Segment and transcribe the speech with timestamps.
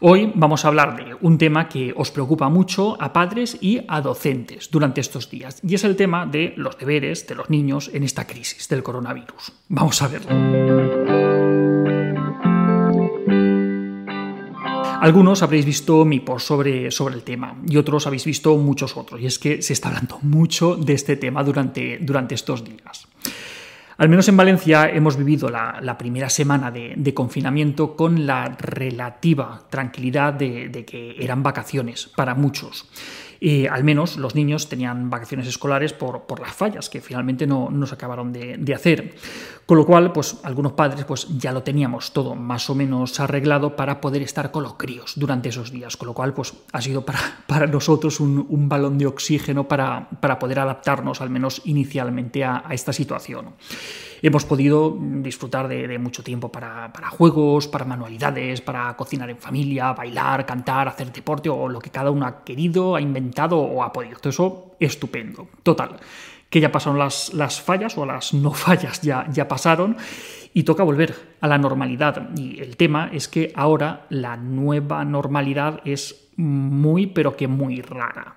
[0.00, 4.02] Hoy vamos a hablar de un tema que os preocupa mucho a padres y a
[4.02, 8.02] docentes durante estos días, y es el tema de los deberes de los niños en
[8.02, 9.52] esta crisis del coronavirus.
[9.70, 10.36] Vamos a verlo.
[15.00, 19.18] Algunos habréis visto mi post sobre, sobre el tema y otros habéis visto muchos otros,
[19.18, 23.08] y es que se está hablando mucho de este tema durante, durante estos días.
[23.98, 30.34] Al menos en Valencia hemos vivido la, primera semana de, confinamiento con la relativa tranquilidad
[30.34, 32.86] de, que eran vacaciones para muchos.
[33.40, 37.70] Y al menos los niños tenían vacaciones escolares por, por las fallas que finalmente no,
[37.86, 39.14] se acabaron de, hacer.
[39.66, 43.74] Con lo cual, pues algunos padres pues, ya lo teníamos todo más o menos arreglado
[43.76, 45.96] para poder estar con los críos durante esos días.
[45.96, 50.38] Con lo cual, pues ha sido para, para nosotros un, balón de oxígeno para, para,
[50.38, 53.54] poder adaptarnos, al menos inicialmente, a esta situación.
[54.22, 60.46] Hemos podido disfrutar de, mucho tiempo para, juegos, para manualidades, para cocinar en familia, bailar,
[60.46, 64.18] cantar, hacer deporte o lo que cada uno ha querido, ha inventado o ha podido.
[64.18, 65.48] Todo eso estupendo.
[65.62, 65.96] Total,
[66.48, 69.96] que ya pasaron las, las fallas o las no fallas ya, ya pasaron
[70.54, 72.30] y toca volver a la normalidad.
[72.36, 78.36] Y el tema es que ahora la nueva normalidad es muy, pero que muy rara.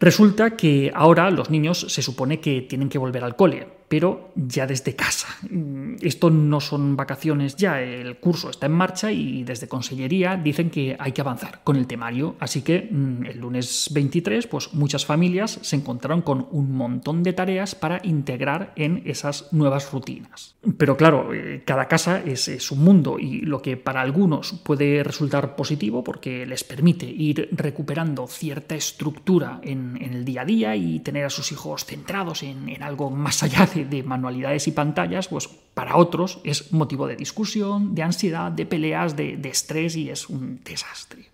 [0.00, 4.66] Resulta que ahora los niños se supone que tienen que volver al cole, pero ya
[4.66, 5.28] desde casa.
[5.50, 10.70] Mm, esto no son vacaciones ya, el curso está en marcha y desde Consellería dicen
[10.70, 12.36] que hay que avanzar con el temario.
[12.38, 17.32] Así que mm, el lunes 23, pues muchas familias se encontraron con un montón de
[17.32, 20.56] tareas para integrar en esas nuevas rutinas.
[20.76, 25.56] Pero claro, eh, cada casa es, un mundo y lo que para algunos puede resultar
[25.56, 31.24] positivo porque les permite ir recuperando cierta estructura en, el día a día y tener
[31.24, 35.48] a sus hijos centrados en, en algo más allá de de, manualidades y pantallas, pues
[35.74, 40.28] para otros es motivo de discusión, de ansiedad, de peleas, de, de estrés y es
[40.28, 41.26] un desastre.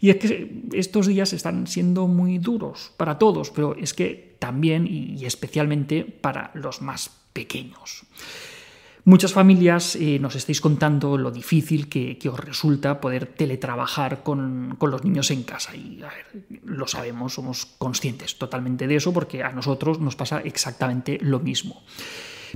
[0.00, 4.86] Y es que estos días están siendo muy duros para todos, pero es que también
[4.86, 8.04] y especialmente para los más pequeños.
[9.08, 15.02] Muchas familias eh, nos estáis contando lo difícil que, os resulta poder teletrabajar con, los
[15.02, 15.74] niños en casa.
[15.74, 16.04] Y
[16.66, 21.84] lo sabemos, somos conscientes totalmente de eso porque a nosotros nos pasa exactamente lo mismo.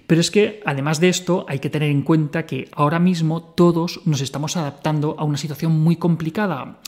[0.06, 4.02] Pero es que, además de esto, hay que tener en cuenta que ahora mismo todos
[4.04, 6.80] nos estamos adaptando a una situación muy complicada.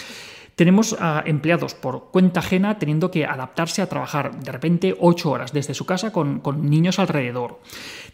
[0.56, 5.52] Tenemos a empleados por cuenta ajena teniendo que adaptarse a trabajar de repente ocho horas
[5.52, 7.60] desde su casa con, niños alrededor.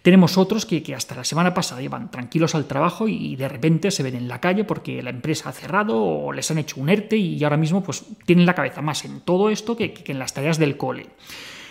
[0.02, 4.02] Tenemos otros que, hasta la semana pasada iban tranquilos al trabajo y de repente se
[4.02, 7.16] ven en la calle porque la empresa ha cerrado o les han hecho un ERTE
[7.16, 10.58] y ahora mismo pues tienen la cabeza más en todo esto que en las tareas
[10.58, 11.08] del cole.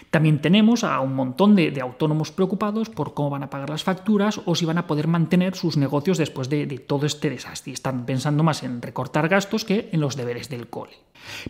[0.10, 4.42] También tenemos a un montón de, autónomos preocupados por cómo van a pagar las facturas
[4.46, 7.74] o si van a poder mantener sus negocios después de, todo este desastre.
[7.74, 10.94] Están pensando más en recortar gastos que en los deberes del cole.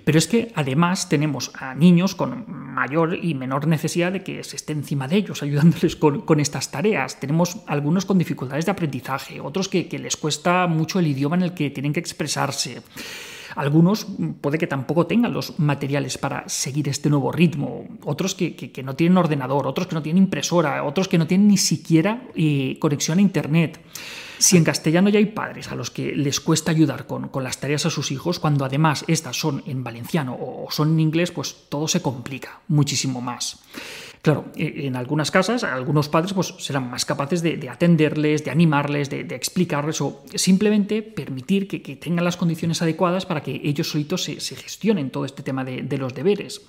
[0.03, 4.58] Pero es que además tenemos a niños con mayor y menor necesidad de que se
[4.58, 7.20] esté encima de ellos, ayudándoles con, estas tareas.
[7.20, 11.53] Tenemos algunos con dificultades de aprendizaje, otros que les cuesta mucho el idioma en el
[11.53, 12.81] que tienen que expresarse.
[13.56, 14.08] Algunos
[14.42, 19.18] puede que tampoco tengan los materiales para seguir este nuevo ritmo, otros que, no tienen
[19.18, 23.22] ordenador, otros que no tienen impresora, otros que no tienen ni siquiera eh, conexión a
[23.22, 23.80] Internet.
[24.38, 27.59] Si en castellano ya hay padres a los que les cuesta ayudar con, con, las
[27.59, 31.68] tareas a sus hijos, cuando además estas son en valenciano o son en inglés, pues
[31.68, 33.59] todo se complica muchísimo más.
[34.22, 39.09] Claro, e, en algunas casas, algunos padres pues, serán más capaces de, atenderles, de animarles,
[39.09, 44.56] de, explicarles o simplemente permitir que, tengan las condiciones adecuadas para que ellos solitos se,
[44.56, 46.62] gestionen todo este tema de los deberes.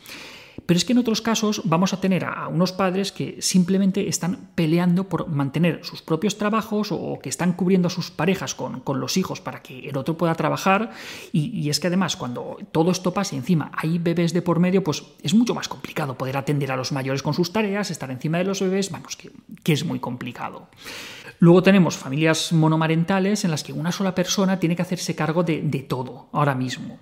[0.66, 4.50] Pero es que en otros casos vamos a tener a unos padres que simplemente están
[4.54, 9.16] peleando por mantener sus propios trabajos o que están cubriendo a sus parejas con, los
[9.16, 10.90] hijos para que el otro pueda trabajar.
[11.32, 14.82] Y, es que además cuando todo esto pasa y encima hay bebés de por medio,
[14.82, 18.38] pues es mucho más complicado poder atender a los mayores con sus tareas, estar encima
[18.38, 19.30] de los bebés, vamos, que,
[19.72, 20.68] es muy complicado.
[21.38, 25.62] Luego tenemos familias monomarentales en las que una sola persona tiene que hacerse cargo de,
[25.62, 26.98] de todo ahora mismo.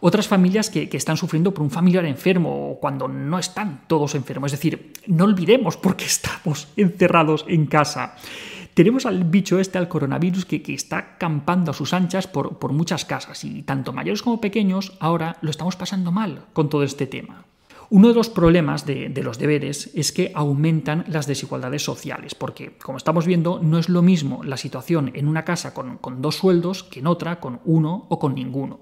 [0.00, 4.52] Otras familias que, están sufriendo por un familiar enfermo o cuando no están todos enfermos.
[4.52, 8.16] Es decir, no olvidemos por qué estamos encerrados en casa.
[8.74, 13.42] Tenemos al bicho este, al coronavirus, que, está campando a sus anchas por, muchas casas
[13.44, 17.44] y tanto mayores como pequeños ahora lo estamos pasando mal con todo este tema.
[17.88, 22.98] Uno de los problemas de, los deberes es que aumentan las desigualdades sociales, porque, como
[22.98, 26.98] estamos viendo, no es lo mismo la situación en una casa con dos sueldos que
[26.98, 28.80] en otra con uno o con ninguno.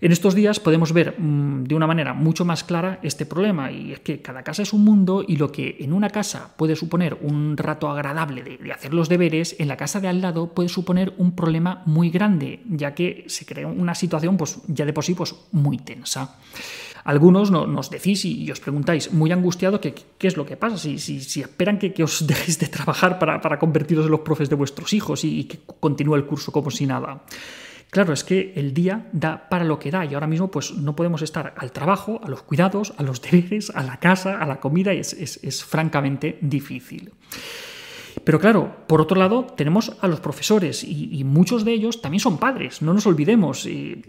[0.00, 3.92] En estos días podemos ver mm, de una manera mucho más clara este problema y
[3.92, 7.16] es que cada casa es un mundo y lo que en una casa puede suponer
[7.20, 11.14] un rato agradable de, hacer los deberes, en la casa de al lado puede suponer
[11.18, 15.14] un problema muy grande, ya que se crea una situación pues, ya de por sí
[15.14, 16.36] pues, muy tensa.
[17.04, 21.40] Algunos nos decís y, os preguntáis, muy angustiado, qué es lo que pasa, si, si,
[21.40, 25.44] esperan que, os dejéis de trabajar para, convertiros en los profes de vuestros hijos y
[25.44, 27.22] que continúe el curso como si nada.
[27.94, 30.96] Claro, es que el día da para lo que da y ahora mismo pues no
[30.96, 34.58] podemos estar al trabajo, a los cuidados, a los deberes, a la casa, a la
[34.58, 37.12] comida y es francamente difícil.
[38.22, 42.38] Pero claro, por otro lado, tenemos a los profesores y, muchos de ellos también son
[42.38, 43.66] padres, no nos olvidemos.
[43.66, 44.02] Y,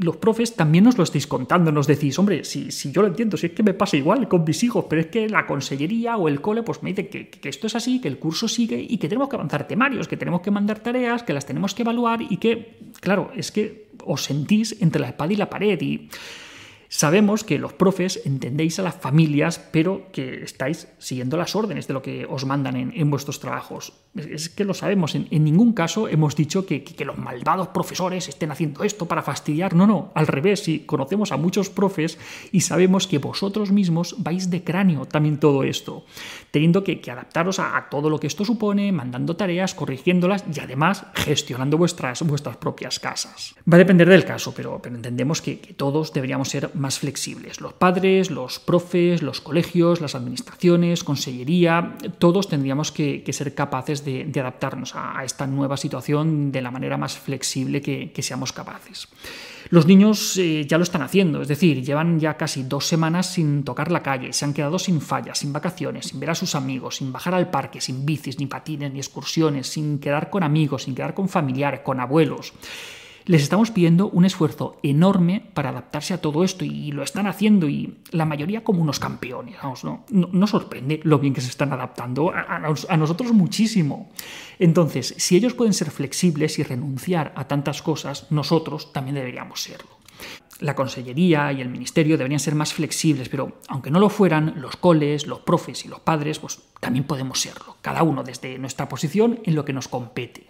[0.00, 3.36] los profes también nos lo estáis contando, nos decís, hombre, si, si, yo lo entiendo,
[3.36, 6.28] si es que me pasa igual con mis hijos, pero es que la consellería o
[6.28, 8.98] el cole pues me dice que, que esto es así, que el curso sigue y
[8.98, 12.22] que tenemos que avanzar temarios, que tenemos que mandar tareas, que las tenemos que evaluar
[12.22, 16.08] y que, claro, es que os sentís entre la espada y la pared y
[16.92, 21.94] Sabemos que los profes entendéis a las familias, pero que estáis siguiendo las órdenes de
[21.94, 23.92] lo que os mandan en, vuestros trabajos.
[24.16, 28.82] Es, que lo sabemos, en, ningún caso hemos dicho que, los malvados profesores estén haciendo
[28.82, 29.72] esto para fastidiar.
[29.72, 32.18] No, no, al revés, si conocemos a muchos profes
[32.50, 36.04] y sabemos que vosotros mismos vais de cráneo también todo esto,
[36.50, 41.78] teniendo que, adaptaros a, todo lo que esto supone, mandando tareas, corrigiéndolas y además gestionando
[41.78, 43.54] vuestras, vuestras propias casas.
[43.72, 47.60] Va a depender del caso, pero, entendemos que todos deberíamos ser más flexibles.
[47.60, 54.28] Los padres, los profes, los colegios, las administraciones, consellería, todos tendríamos que, ser capaces de,
[54.40, 59.08] adaptarnos a, esta nueva situación de la manera más flexible que, seamos capaces.
[59.70, 63.62] Los niños eh, ya lo están haciendo, es decir, llevan ya casi dos semanas sin
[63.62, 66.96] tocar la calle, se han quedado sin fallas, sin vacaciones, sin ver a sus amigos,
[66.96, 70.94] sin bajar al parque, sin bicis, ni patines, ni excursiones, sin quedar con amigos, sin
[70.94, 72.52] quedar con familiares, con abuelos.
[73.30, 77.68] Les estamos pidiendo un esfuerzo enorme para adaptarse a todo esto y lo están haciendo
[77.68, 79.54] y la mayoría como unos campeones.
[79.84, 80.04] ¿no?
[80.10, 82.58] No, sorprende lo bien que se están adaptando, a,
[82.96, 84.10] nosotros muchísimo.
[84.58, 90.00] Entonces, si ellos pueden ser flexibles y renunciar a tantas cosas, nosotros también deberíamos serlo
[90.58, 94.76] la consellería y el ministerio deberían ser más flexibles, pero aunque no lo fueran, los
[94.76, 99.40] coles, los profes y los padres, pues también podemos serlo, cada uno desde nuestra posición
[99.44, 100.48] en lo que nos compete.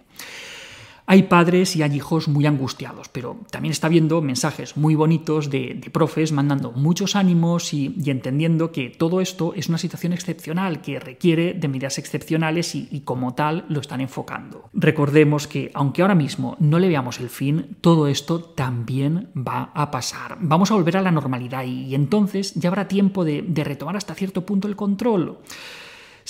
[1.06, 5.80] Hay padres y hay hijos muy angustiados, pero también está viendo mensajes muy bonitos de,
[5.92, 11.54] profes mandando muchos ánimos y, entendiendo que todo esto es una situación excepcional que requiere
[11.54, 14.68] de medidas excepcionales y, como tal lo están enfocando.
[14.72, 19.90] Recordemos que aunque ahora mismo no le veamos el fin, todo esto también va a
[19.90, 20.38] pasar.
[20.40, 24.14] Vamos a volver a la normalidad y, entonces ya habrá tiempo de, de retomar hasta
[24.14, 25.38] cierto punto el control.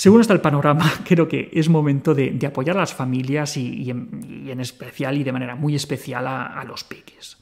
[0.01, 4.59] Según está el panorama, creo que es momento de, apoyar a las familias y, en,
[4.59, 7.37] especial y de manera muy especial a, los peques.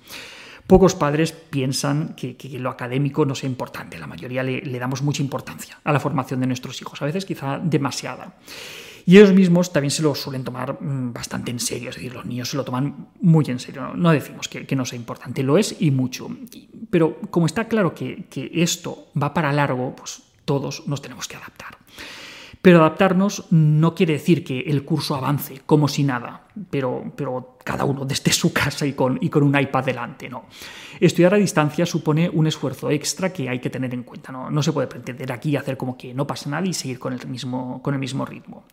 [0.67, 5.79] Pocos padres piensan que, lo académico no sea importante, la mayoría le, damos mucha importancia
[5.85, 8.35] a la formación de nuestros hijos, a veces quizá demasiada.
[9.05, 12.25] Y ellos mismos también se lo suelen tomar mm, bastante en serio, es decir, los
[12.25, 13.93] niños se lo toman muy en serio.
[13.95, 16.29] No, decimos que, no sea importante, lo es y mucho.
[16.89, 21.37] Pero como está claro que, que esto va para largo, pues todos nos tenemos que
[21.37, 21.77] adaptar.
[22.61, 27.85] Pero adaptarnos no quiere decir que el curso avance como si nada, pero, pero cada
[27.85, 30.45] uno desde su casa y con, y con un iPad delante, no.
[30.99, 34.61] Estudiar a distancia supone un esfuerzo extra que hay que tener en cuenta, no, no
[34.61, 37.81] se puede pretender aquí hacer como que no pasa nada y seguir con el mismo,
[37.81, 38.65] con el mismo ritmo.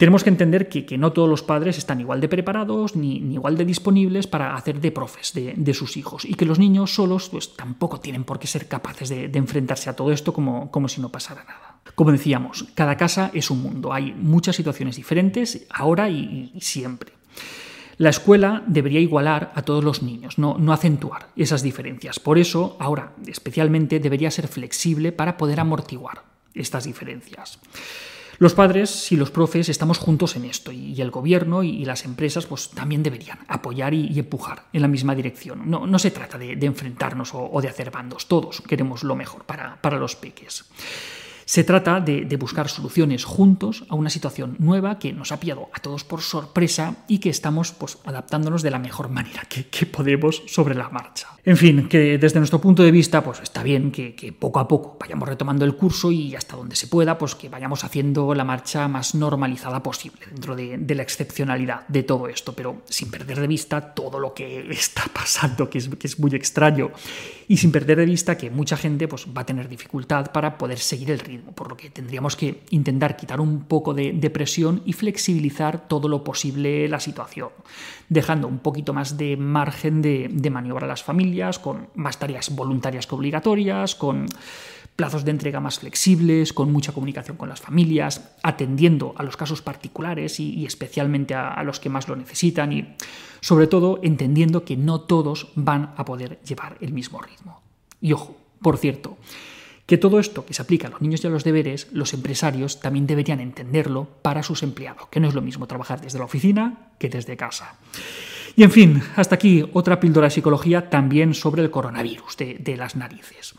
[0.00, 3.66] Tenemos que entender que, no todos los padres están igual de preparados ni, igual de
[3.66, 8.00] disponibles para hacer de profes de, sus hijos y que los niños solos pues, tampoco
[8.00, 11.44] tienen por qué ser capaces de, enfrentarse a todo esto como, como si no pasara
[11.44, 11.80] nada.
[11.94, 17.12] Como decíamos, cada casa es un mundo, hay muchas situaciones diferentes ahora y, siempre.
[17.98, 22.18] La escuela debería igualar a todos los niños, no, no, acentuar esas diferencias.
[22.18, 26.22] Por eso, ahora especialmente, debería ser flexible para poder amortiguar
[26.54, 27.58] estas diferencias.
[28.40, 32.46] Los padres y los profes estamos juntos en esto y el gobierno y las empresas
[32.46, 35.68] pues, también deberían apoyar y, empujar en la misma dirección.
[35.70, 39.98] No, se trata de, enfrentarnos o, de hacer bandos, todos queremos lo mejor para, para
[39.98, 40.64] los peques.
[41.50, 45.80] Se trata de, buscar soluciones juntos a una situación nueva que nos ha pillado a
[45.80, 50.76] todos por sorpresa y que estamos pues, adaptándonos de la mejor manera que, podemos sobre
[50.76, 51.26] la marcha.
[51.44, 54.96] En fin, que desde nuestro punto de vista pues, está bien que, poco a poco
[55.00, 58.86] vayamos retomando el curso y hasta donde se pueda pues, que vayamos haciendo la marcha
[58.86, 63.92] más normalizada posible dentro de, la excepcionalidad de todo esto, pero sin perder de vista
[63.92, 66.92] todo lo que está pasando, que es, que es muy extraño,
[67.48, 70.78] y sin perder de vista que mucha gente pues, va a tener dificultad para poder
[70.78, 74.92] seguir el ritmo por lo que tendríamos que intentar quitar un poco de, presión y
[74.92, 77.50] flexibilizar todo lo posible la situación,
[78.08, 82.54] dejando un poquito más de margen de, de maniobra a las familias, con más tareas
[82.54, 84.26] voluntarias que obligatorias, con
[85.00, 89.62] plazos de entrega más flexibles, con mucha comunicación con las familias, atendiendo a los casos
[89.62, 92.96] particulares y, especialmente a, los que más lo necesitan y
[93.40, 97.62] sobre todo entendiendo que no todos van a poder llevar el mismo ritmo.
[98.02, 99.16] Y ojo, por cierto,
[99.90, 102.78] que todo esto que se aplica a los niños y a los deberes, los empresarios
[102.78, 106.92] también deberían entenderlo para sus empleados, que no es lo mismo trabajar desde la oficina
[107.00, 107.74] que desde casa.
[108.54, 112.94] Y en fin, hasta aquí otra píldora de psicología también sobre el coronavirus de las
[112.94, 113.56] narices.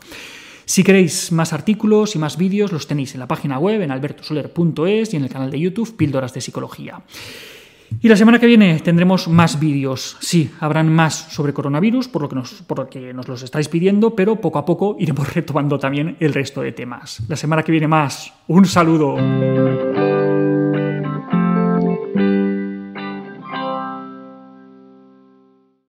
[0.64, 5.12] Si queréis más artículos y más vídeos, los tenéis en la página web, en albertosoler.es
[5.12, 7.02] y en el canal de YouTube Píldoras de Psicología.
[8.00, 10.16] Y la semana que viene tendremos más vídeos.
[10.20, 13.68] Sí, habrán más sobre coronavirus, por lo, que nos, por lo que nos los estáis
[13.68, 17.22] pidiendo, pero poco a poco iremos retomando también el resto de temas.
[17.28, 18.32] La semana que viene más.
[18.48, 19.91] Un saludo.